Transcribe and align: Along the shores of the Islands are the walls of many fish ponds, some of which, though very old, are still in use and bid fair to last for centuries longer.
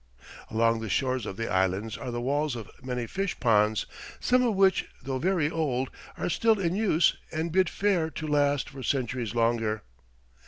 Along 0.49 0.79
the 0.79 0.89
shores 0.89 1.27
of 1.27 1.37
the 1.37 1.47
Islands 1.47 1.95
are 1.95 2.09
the 2.09 2.19
walls 2.19 2.55
of 2.55 2.71
many 2.83 3.05
fish 3.05 3.39
ponds, 3.39 3.85
some 4.19 4.41
of 4.41 4.55
which, 4.55 4.89
though 5.03 5.19
very 5.19 5.47
old, 5.47 5.91
are 6.17 6.27
still 6.27 6.59
in 6.59 6.75
use 6.75 7.17
and 7.31 7.51
bid 7.51 7.69
fair 7.69 8.09
to 8.09 8.27
last 8.27 8.67
for 8.67 8.81
centuries 8.81 9.35
longer. 9.35 9.83